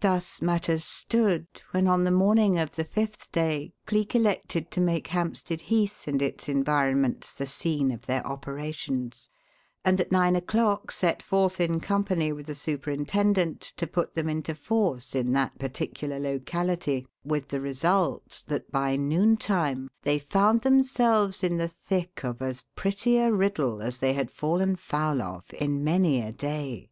Thus 0.00 0.40
matters 0.40 0.86
stood 0.86 1.46
when 1.72 1.86
on 1.86 2.04
the 2.04 2.10
morning 2.10 2.56
of 2.58 2.76
the 2.76 2.82
fifth 2.82 3.30
day 3.30 3.74
Cleek 3.84 4.14
elected 4.14 4.70
to 4.70 4.80
make 4.80 5.08
Hampstead 5.08 5.60
Heath 5.60 6.04
and 6.06 6.22
its 6.22 6.48
environments 6.48 7.34
the 7.34 7.46
scene 7.46 7.92
of 7.92 8.06
their 8.06 8.26
operations, 8.26 9.28
and 9.84 10.00
at 10.00 10.10
nine 10.10 10.34
o'clock 10.34 10.90
set 10.90 11.22
forth 11.22 11.60
in 11.60 11.78
company 11.78 12.32
with 12.32 12.46
the 12.46 12.54
superintendent 12.54 13.60
to 13.76 13.86
put 13.86 14.14
them 14.14 14.30
into 14.30 14.54
force 14.54 15.14
in 15.14 15.32
that 15.32 15.58
particular 15.58 16.18
locality, 16.18 17.06
with 17.22 17.48
the 17.48 17.60
result 17.60 18.44
that 18.46 18.72
by 18.72 18.96
noontime 18.96 19.90
they 20.04 20.18
found 20.18 20.62
themselves 20.62 21.44
in 21.44 21.58
the 21.58 21.68
thick 21.68 22.24
of 22.24 22.40
as 22.40 22.64
pretty 22.74 23.18
a 23.18 23.30
riddle 23.30 23.82
as 23.82 23.98
they 23.98 24.14
had 24.14 24.30
fallen 24.30 24.74
foul 24.74 25.20
of 25.20 25.44
in 25.52 25.84
many 25.84 26.18
a 26.22 26.32
day. 26.32 26.88